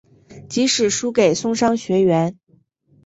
[0.49, 2.39] 即使输给松商学园。